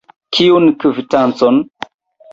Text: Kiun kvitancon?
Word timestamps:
Kiun 0.37 0.65
kvitancon? 0.83 1.57